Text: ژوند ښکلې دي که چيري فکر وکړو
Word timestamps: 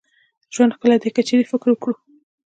ژوند 0.53 0.75
ښکلې 0.75 0.97
دي 1.01 1.09
که 1.15 1.21
چيري 1.27 1.45
فکر 1.51 1.67
وکړو 1.71 1.93